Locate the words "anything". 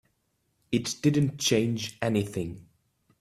2.01-2.65